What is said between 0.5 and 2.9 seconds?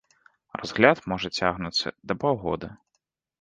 Разгляд можа цягнуцца да паўгода.